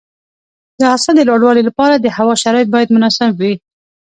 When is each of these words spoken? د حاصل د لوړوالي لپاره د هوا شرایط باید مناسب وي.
د 0.79 0.81
حاصل 0.91 1.13
د 1.17 1.21
لوړوالي 1.29 1.61
لپاره 1.69 1.95
د 1.97 2.07
هوا 2.17 2.33
شرایط 2.43 2.67
باید 2.75 2.93
مناسب 2.95 3.31
وي. 3.41 3.53